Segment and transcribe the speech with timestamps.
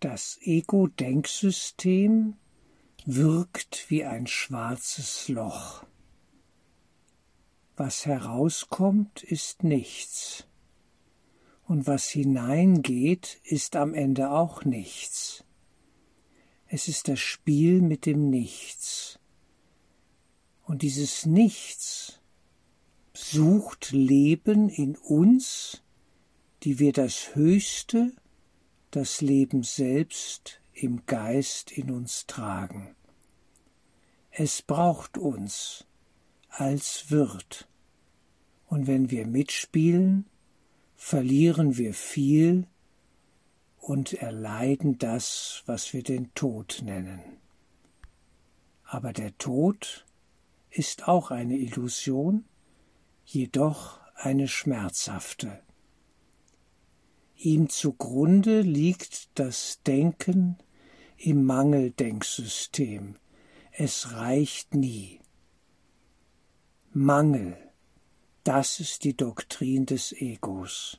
[0.00, 2.34] Das Ego-Denksystem
[3.06, 5.86] wirkt wie ein schwarzes Loch.
[7.76, 10.46] Was herauskommt, ist nichts.
[11.64, 15.44] Und was hineingeht, ist am Ende auch nichts.
[16.66, 19.18] Es ist das Spiel mit dem Nichts.
[20.64, 22.20] Und dieses Nichts
[23.14, 25.82] sucht Leben in uns,
[26.64, 28.12] die wir das Höchste,
[28.96, 32.96] das Leben selbst im Geist in uns tragen.
[34.30, 35.86] Es braucht uns,
[36.48, 37.68] als Wirt.
[38.66, 40.24] Und wenn wir mitspielen,
[40.94, 42.66] verlieren wir viel
[43.78, 47.20] und erleiden das, was wir den Tod nennen.
[48.82, 50.06] Aber der Tod
[50.70, 52.46] ist auch eine Illusion,
[53.26, 55.65] jedoch eine schmerzhafte.
[57.38, 60.56] Ihm zugrunde liegt das Denken
[61.18, 63.16] im Mangeldenksystem.
[63.72, 65.20] Es reicht nie.
[66.92, 67.58] Mangel,
[68.42, 70.98] das ist die Doktrin des Egos.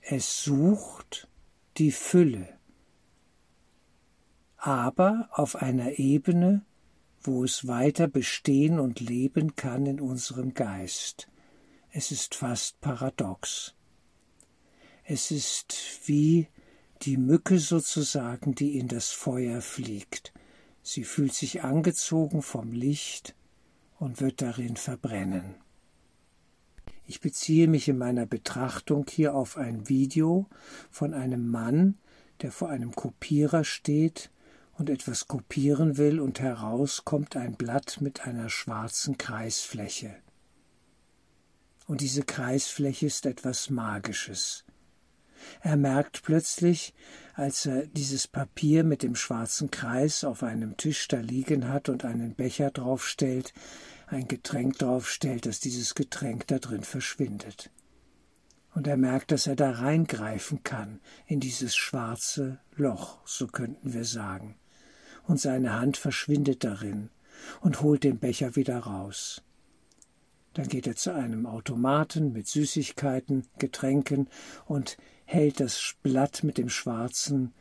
[0.00, 1.28] Es sucht
[1.76, 2.48] die Fülle,
[4.56, 6.64] aber auf einer Ebene,
[7.20, 11.28] wo es weiter bestehen und leben kann in unserem Geist.
[11.90, 13.74] Es ist fast paradox.
[15.12, 16.46] Es ist wie
[17.02, 20.32] die Mücke sozusagen, die in das Feuer fliegt.
[20.84, 23.34] Sie fühlt sich angezogen vom Licht
[23.98, 25.56] und wird darin verbrennen.
[27.08, 30.46] Ich beziehe mich in meiner Betrachtung hier auf ein Video
[30.92, 31.98] von einem Mann,
[32.40, 34.30] der vor einem Kopierer steht
[34.74, 40.14] und etwas kopieren will und heraus kommt ein Blatt mit einer schwarzen Kreisfläche.
[41.88, 44.64] Und diese Kreisfläche ist etwas Magisches.
[45.60, 46.94] Er merkt plötzlich,
[47.34, 52.04] als er dieses Papier mit dem schwarzen Kreis auf einem Tisch da liegen hat und
[52.04, 53.52] einen Becher draufstellt,
[54.06, 57.70] ein Getränk draufstellt, dass dieses Getränk da drin verschwindet.
[58.74, 64.04] Und er merkt, dass er da reingreifen kann in dieses schwarze Loch, so könnten wir
[64.04, 64.56] sagen.
[65.24, 67.10] Und seine Hand verschwindet darin
[67.60, 69.42] und holt den Becher wieder raus.
[70.54, 74.28] Dann geht er zu einem Automaten mit Süßigkeiten, Getränken
[74.66, 74.96] und
[75.30, 77.54] hält das Blatt mit dem schwarzen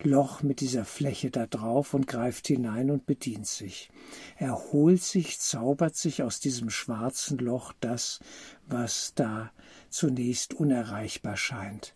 [0.00, 3.90] Loch mit dieser Fläche da drauf und greift hinein und bedient sich.
[4.36, 8.20] Er holt sich, zaubert sich aus diesem schwarzen Loch das,
[8.68, 9.50] was da
[9.88, 11.94] zunächst unerreichbar scheint.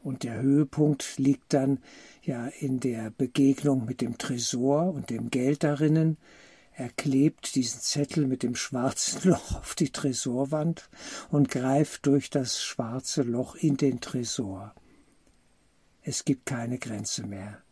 [0.00, 1.80] Und der Höhepunkt liegt dann
[2.22, 6.18] ja in der Begegnung mit dem Tresor und dem Geld darinnen,
[6.78, 10.90] er klebt diesen Zettel mit dem schwarzen Loch auf die Tresorwand
[11.30, 14.74] und greift durch das schwarze Loch in den Tresor.
[16.02, 17.62] Es gibt keine Grenze mehr.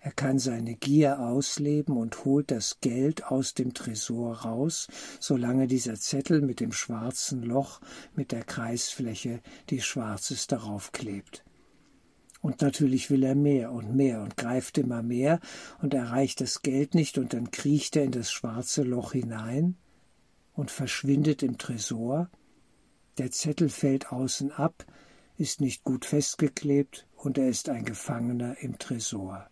[0.00, 4.88] Er kann seine Gier ausleben und holt das Geld aus dem Tresor raus,
[5.20, 7.80] solange dieser Zettel mit dem schwarzen Loch
[8.14, 11.44] mit der Kreisfläche, die schwarz ist, darauf klebt.
[12.44, 15.40] Und natürlich will er mehr und mehr und greift immer mehr
[15.80, 19.78] und erreicht das Geld nicht und dann kriecht er in das schwarze Loch hinein
[20.52, 22.28] und verschwindet im Tresor.
[23.16, 24.84] Der Zettel fällt außen ab,
[25.38, 29.48] ist nicht gut festgeklebt und er ist ein Gefangener im Tresor.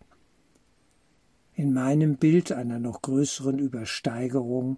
[1.55, 4.77] In meinem Bild einer noch größeren Übersteigerung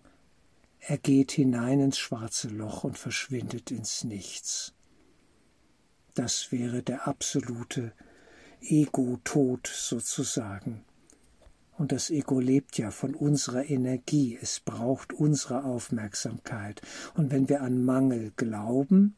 [0.78, 4.72] er geht hinein ins schwarze Loch und verschwindet ins Nichts.
[6.14, 7.92] Das wäre der absolute
[8.64, 10.84] Ego-Tod sozusagen.
[11.76, 16.80] Und das Ego lebt ja von unserer Energie, es braucht unsere Aufmerksamkeit.
[17.14, 19.16] Und wenn wir an Mangel glauben,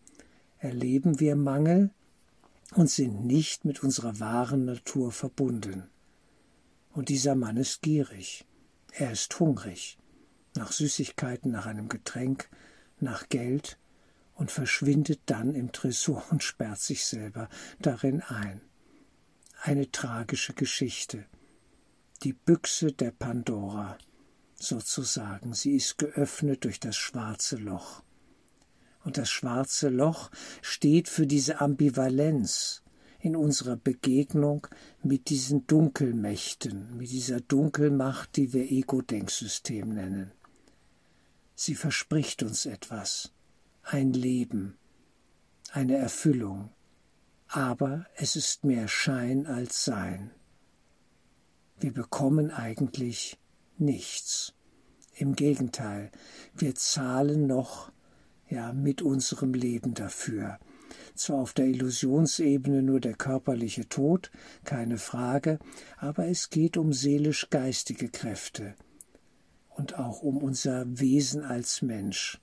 [0.58, 1.90] erleben wir Mangel
[2.74, 5.84] und sind nicht mit unserer wahren Natur verbunden.
[6.92, 8.46] Und dieser Mann ist gierig,
[8.92, 9.98] er ist hungrig,
[10.56, 12.48] nach Süßigkeiten, nach einem Getränk,
[12.98, 13.78] nach Geld,
[14.34, 17.48] und verschwindet dann im Tresor und sperrt sich selber
[17.80, 18.60] darin ein.
[19.66, 21.24] Eine tragische Geschichte.
[22.22, 23.98] Die Büchse der Pandora,
[24.54, 28.04] sozusagen, sie ist geöffnet durch das schwarze Loch.
[29.02, 30.30] Und das schwarze Loch
[30.62, 32.84] steht für diese Ambivalenz
[33.18, 34.68] in unserer Begegnung
[35.02, 40.30] mit diesen Dunkelmächten, mit dieser Dunkelmacht, die wir Ego-Denksystem nennen.
[41.56, 43.32] Sie verspricht uns etwas
[43.82, 44.78] ein Leben,
[45.72, 46.70] eine Erfüllung,
[47.48, 50.30] aber es ist mehr Schein als Sein.
[51.78, 53.38] Wir bekommen eigentlich
[53.78, 54.54] nichts.
[55.14, 56.10] Im Gegenteil,
[56.54, 57.92] wir zahlen noch
[58.48, 60.58] ja mit unserem Leben dafür.
[61.14, 64.30] zwar auf der Illusionsebene nur der körperliche Tod,
[64.64, 65.58] keine Frage,
[65.96, 68.74] aber es geht um seelisch-geistige Kräfte
[69.70, 72.40] und auch um unser Wesen als Mensch,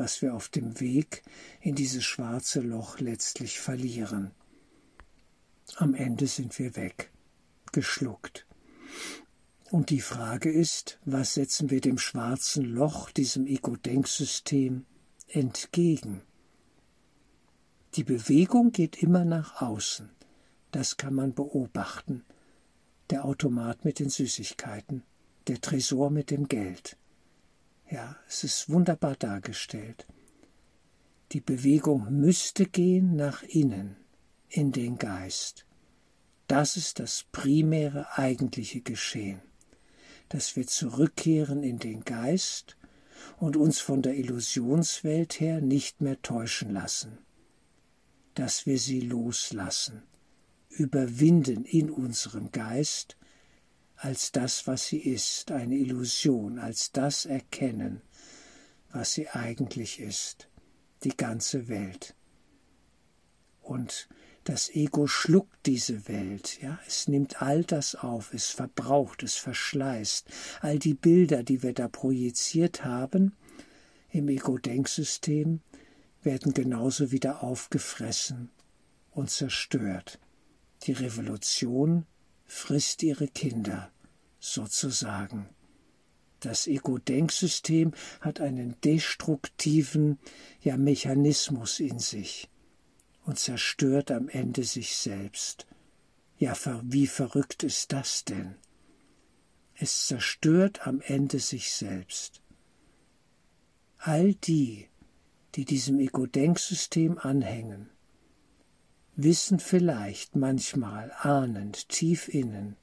[0.00, 1.22] was wir auf dem Weg
[1.60, 4.30] in dieses schwarze Loch letztlich verlieren.
[5.76, 7.10] Am Ende sind wir weg,
[7.70, 8.46] geschluckt.
[9.70, 14.86] Und die Frage ist, was setzen wir dem schwarzen Loch, diesem Ego-Denksystem,
[15.28, 16.22] entgegen?
[17.94, 20.08] Die Bewegung geht immer nach außen.
[20.70, 22.24] Das kann man beobachten.
[23.10, 25.02] Der Automat mit den Süßigkeiten,
[25.46, 26.96] der Tresor mit dem Geld.
[27.90, 30.06] Ja, es ist wunderbar dargestellt.
[31.32, 33.96] Die Bewegung müsste gehen nach innen,
[34.48, 35.66] in den Geist.
[36.46, 39.40] Das ist das primäre eigentliche Geschehen
[40.30, 42.76] dass wir zurückkehren in den Geist
[43.38, 47.18] und uns von der Illusionswelt her nicht mehr täuschen lassen,
[48.34, 50.04] dass wir sie loslassen,
[50.68, 53.16] überwinden in unserem Geist
[54.00, 58.00] als das, was sie ist, eine Illusion, als das erkennen,
[58.92, 60.48] was sie eigentlich ist,
[61.04, 62.14] die ganze Welt.
[63.60, 64.08] Und
[64.44, 70.28] das Ego schluckt diese Welt, ja, es nimmt all das auf, es verbraucht, es verschleißt.
[70.62, 73.36] All die Bilder, die wir da projiziert haben
[74.08, 75.60] im Ego-Denksystem,
[76.22, 78.50] werden genauso wieder aufgefressen
[79.10, 80.18] und zerstört.
[80.84, 82.06] Die Revolution
[82.50, 83.92] frisst ihre Kinder,
[84.40, 85.48] sozusagen.
[86.40, 90.18] Das Ego-Denksystem hat einen destruktiven
[90.60, 92.48] ja, Mechanismus in sich
[93.24, 95.66] und zerstört am Ende sich selbst.
[96.38, 98.56] Ja, wie verrückt ist das denn?
[99.74, 102.42] Es zerstört am Ende sich selbst.
[103.98, 104.88] All die,
[105.54, 107.90] die diesem Ego-Denksystem anhängen,
[109.22, 112.76] wissen vielleicht manchmal ahnend tief innen,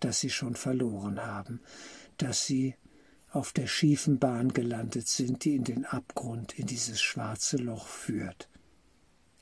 [0.00, 1.60] dass sie schon verloren haben,
[2.16, 2.74] dass sie
[3.30, 8.50] auf der schiefen Bahn gelandet sind, die in den Abgrund, in dieses schwarze Loch führt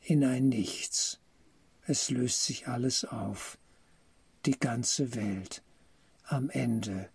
[0.09, 1.21] in ein Nichts.
[1.83, 3.59] Es löst sich alles auf,
[4.47, 5.63] die ganze Welt,
[6.25, 7.11] am Ende.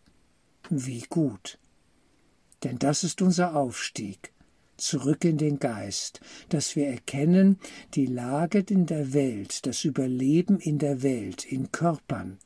[0.70, 1.58] Wie gut.
[2.64, 4.32] Denn das ist unser Aufstieg,
[4.78, 7.60] zurück in den Geist, dass wir erkennen,
[7.94, 12.40] die Lage in der Welt, das Überleben in der Welt, in Körpern,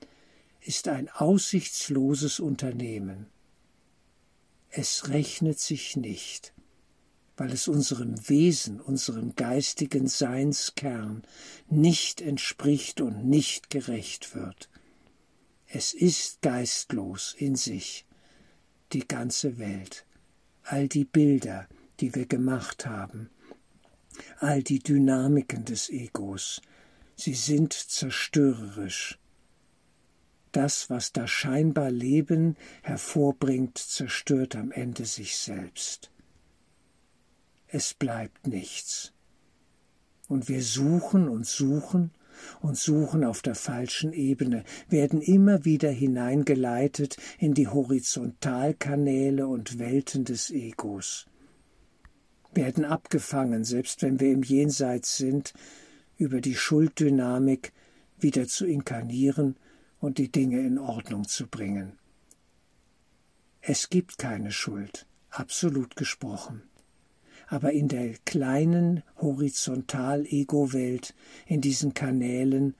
[0.62, 3.28] ist ein aussichtsloses Unternehmen.
[4.70, 6.54] Es rechnet sich nicht
[7.38, 11.22] weil es unserem Wesen, unserem geistigen Seinskern
[11.70, 14.70] nicht entspricht und nicht gerecht wird.
[15.68, 18.06] Es ist geistlos in sich,
[18.92, 20.06] die ganze Welt,
[20.64, 21.68] all die Bilder,
[22.00, 23.30] die wir gemacht haben,
[24.40, 26.62] all die Dynamiken des Egos,
[27.16, 29.20] sie sind zerstörerisch.
[30.52, 36.12] Das, was da scheinbar Leben hervorbringt, zerstört am Ende sich selbst
[37.68, 39.14] es bleibt nichts.
[40.28, 42.12] Und wir suchen und suchen
[42.62, 50.26] und suchen auf der falschen Ebene, werden immer wieder hineingeleitet in die Horizontalkanäle und Welten
[50.26, 51.26] des Egos,
[52.54, 55.54] werden abgefangen, selbst wenn wir im Jenseits sind,
[56.18, 57.74] über die Schulddynamik
[58.20, 59.56] wieder zu inkarnieren
[60.00, 62.00] und die Dinge in Ordnung zu bringen.
[63.62, 66.64] Es gibt keine Schuld, absolut gesprochen
[67.48, 72.76] aber in der kleinen Horizontal-Ego-Welt, in diesen Kanälen,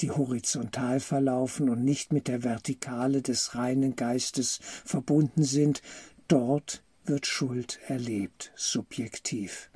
[0.00, 5.82] die horizontal verlaufen und nicht mit der Vertikale des reinen Geistes verbunden sind,
[6.28, 9.70] dort wird Schuld erlebt, subjektiv.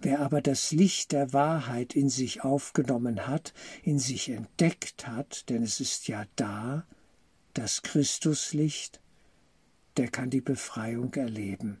[0.00, 5.62] Wer aber das Licht der Wahrheit in sich aufgenommen hat, in sich entdeckt hat, denn
[5.62, 6.86] es ist ja da,
[7.54, 9.00] das Christuslicht,
[9.96, 11.80] der kann die Befreiung erleben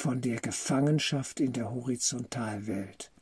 [0.00, 3.12] von der Gefangenschaft in der Horizontalwelt.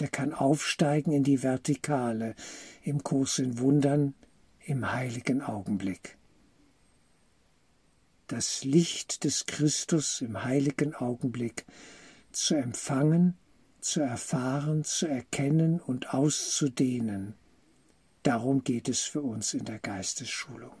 [0.00, 2.34] Der kann aufsteigen in die Vertikale,
[2.82, 4.14] im Kurs in Wundern,
[4.64, 6.18] im heiligen Augenblick.
[8.32, 11.66] Das Licht des Christus im heiligen Augenblick
[12.30, 13.36] zu empfangen,
[13.80, 17.34] zu erfahren, zu erkennen und auszudehnen.
[18.22, 20.72] Darum geht es für uns in der Geistesschulung.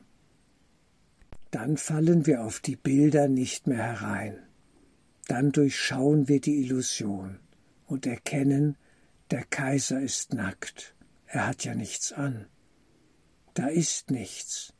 [1.50, 4.46] Dann fallen wir auf die Bilder nicht mehr herein
[5.28, 7.38] dann durchschauen wir die Illusion
[7.86, 8.76] und erkennen,
[9.30, 10.94] der Kaiser ist nackt,
[11.26, 12.46] er hat ja nichts an.
[13.54, 14.72] Da ist nichts,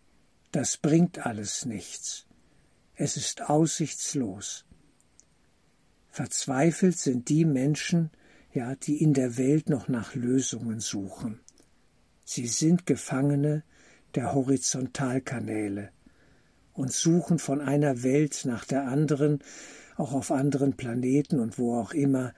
[0.50, 2.26] das bringt alles nichts,
[3.02, 4.64] es ist aussichtslos.
[6.08, 8.12] Verzweifelt sind die Menschen,
[8.52, 11.40] ja, die in der Welt noch nach Lösungen suchen.
[12.24, 13.64] Sie sind Gefangene
[14.14, 15.90] der Horizontalkanäle
[16.74, 19.40] und suchen von einer Welt nach der anderen,
[19.96, 22.32] auch auf anderen Planeten und wo auch immer,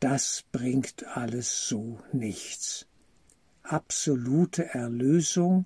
[0.00, 2.86] das bringt alles so nichts.
[3.62, 5.64] Absolute Erlösung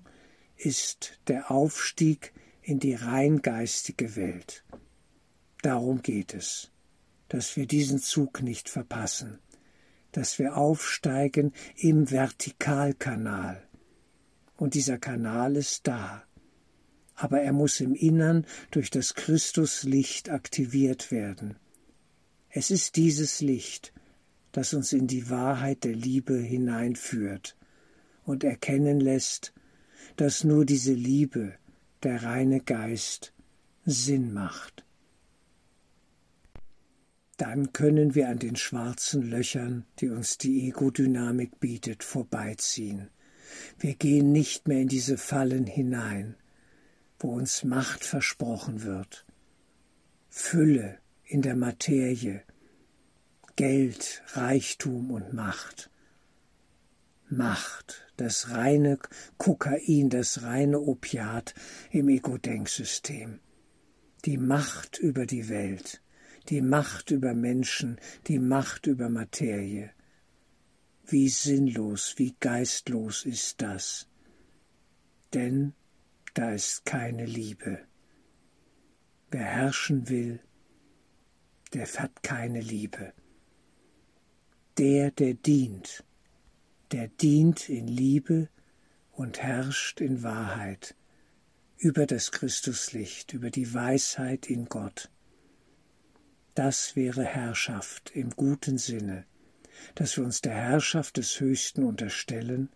[0.55, 2.31] ist der Aufstieg
[2.65, 4.63] in die rein geistige Welt.
[5.61, 6.71] Darum geht es,
[7.29, 9.37] dass wir diesen Zug nicht verpassen,
[10.11, 13.61] dass wir aufsteigen im Vertikalkanal.
[14.57, 16.23] Und dieser Kanal ist da.
[17.13, 21.57] Aber er muss im Innern durch das Christuslicht aktiviert werden.
[22.49, 23.93] Es ist dieses Licht,
[24.53, 27.55] das uns in die Wahrheit der Liebe hineinführt
[28.23, 29.53] und erkennen lässt,
[30.15, 31.53] dass nur diese Liebe,
[32.05, 33.33] der reine Geist,
[33.83, 34.85] Sinn macht.
[37.37, 43.09] Dann können wir an den schwarzen Löchern, die uns die Ego-Dynamik bietet, vorbeiziehen.
[43.79, 46.35] Wir gehen nicht mehr in diese Fallen hinein,
[47.17, 49.25] wo uns Macht versprochen wird,
[50.29, 52.43] Fülle in der Materie,
[53.55, 55.89] Geld, Reichtum und Macht.
[57.29, 58.99] Macht, das reine
[59.37, 61.55] Kokain, das reine Opiat
[61.89, 63.39] im Ego-Denksystem.
[64.25, 66.03] Die Macht über die Welt,
[66.49, 69.89] die Macht über Menschen, die Macht über Materie.
[71.07, 74.07] Wie sinnlos, wie geistlos ist das.
[75.33, 75.73] Denn
[76.35, 77.79] da ist keine Liebe.
[79.31, 80.39] Wer herrschen will,
[81.73, 83.13] der hat keine Liebe.
[84.77, 86.03] Der, der dient,
[86.91, 88.49] der dient in Liebe
[89.11, 90.95] und herrscht in Wahrheit
[91.77, 95.09] über das Christuslicht, über die Weisheit in Gott.
[96.53, 99.25] Das wäre Herrschaft im guten Sinne,
[99.95, 102.69] dass wir uns der Herrschaft des Höchsten unterstellen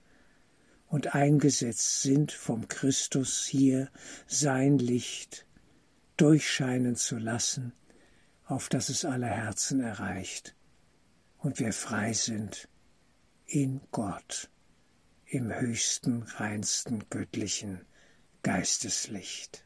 [0.88, 3.89] und eingesetzt sind vom Christus hier
[4.28, 5.46] sein Licht
[6.18, 7.74] durchscheinen zu lassen,
[8.46, 10.56] auf dass es alle Herzen erreicht
[11.38, 12.68] und wir frei sind
[13.51, 14.48] in Gott,
[15.25, 17.84] im höchsten, reinsten, göttlichen
[18.44, 19.65] Geisteslicht.